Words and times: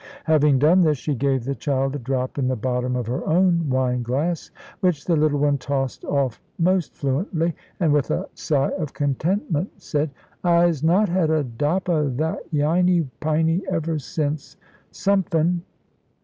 Having 0.23 0.57
done 0.57 0.81
this, 0.81 0.97
she 0.97 1.13
gave 1.13 1.43
the 1.43 1.53
child 1.53 1.95
a 1.95 1.99
drop 1.99 2.39
in 2.39 2.47
the 2.47 2.55
bottom 2.55 2.95
of 2.95 3.05
her 3.05 3.23
own 3.23 3.69
wine 3.69 4.01
glass, 4.01 4.49
which 4.79 5.05
the 5.05 5.15
little 5.15 5.37
one 5.37 5.59
tossed 5.59 6.03
off 6.05 6.41
most 6.57 6.95
fluently, 6.95 7.53
and 7.79 7.93
with 7.93 8.09
a 8.09 8.27
sigh 8.33 8.71
of 8.79 8.93
contentment 8.95 9.69
said 9.79 10.09
"I'se 10.43 10.81
not 10.81 11.07
had 11.07 11.29
a 11.29 11.43
dop 11.43 11.87
of 11.87 12.17
that 12.17 12.51
yiney 12.51 13.07
piney 13.19 13.61
ever 13.69 13.99
since 13.99 14.57
sompfin." 14.91 15.59